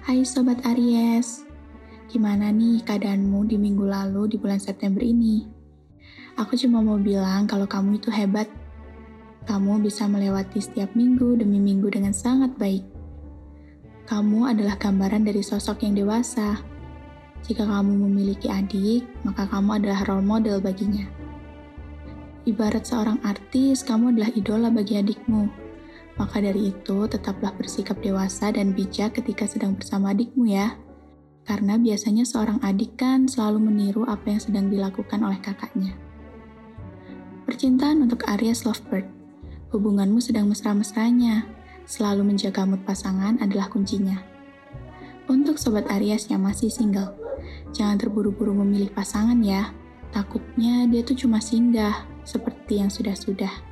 [0.00, 1.44] Hai Sobat Aries,
[2.08, 5.44] gimana nih keadaanmu di minggu lalu di bulan September ini?
[6.40, 8.48] Aku cuma mau bilang kalau kamu itu hebat.
[9.44, 12.80] Kamu bisa melewati setiap minggu demi minggu dengan sangat baik.
[14.08, 16.56] Kamu adalah gambaran dari sosok yang dewasa.
[17.44, 21.04] Jika kamu memiliki adik, maka kamu adalah role model baginya.
[22.48, 25.69] Ibarat seorang artis, kamu adalah idola bagi adikmu
[26.20, 30.76] maka dari itu, tetaplah bersikap dewasa dan bijak ketika sedang bersama adikmu ya.
[31.48, 35.96] Karena biasanya seorang adik kan selalu meniru apa yang sedang dilakukan oleh kakaknya.
[37.48, 39.08] Percintaan untuk Aries Lovebird.
[39.72, 41.48] Hubunganmu sedang mesra-mesranya.
[41.88, 44.20] Selalu menjaga mood pasangan adalah kuncinya.
[45.24, 47.16] Untuk sobat Aries yang masih single,
[47.72, 49.72] jangan terburu-buru memilih pasangan ya.
[50.12, 53.69] Takutnya dia tuh cuma singgah, seperti yang sudah-sudah.